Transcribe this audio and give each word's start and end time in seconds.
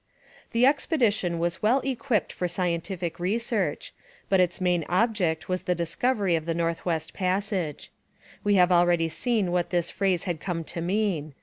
The 0.51 0.65
expedition 0.65 1.37
was 1.37 1.61
well 1.61 1.77
equipped 1.81 2.33
for 2.33 2.47
scientific 2.47 3.19
research, 3.19 3.93
but 4.29 4.39
its 4.39 4.59
main 4.59 4.83
object 4.89 5.47
was 5.47 5.61
the 5.61 5.75
discovery 5.75 6.35
of 6.35 6.47
the 6.47 6.55
North 6.55 6.83
West 6.87 7.13
Passage. 7.13 7.91
We 8.43 8.55
have 8.55 8.71
already 8.71 9.09
seen 9.09 9.51
what 9.51 9.69
this 9.69 9.91
phrase 9.91 10.23
had 10.23 10.39
come 10.39 10.63
to 10.63 10.81
mean. 10.81 11.35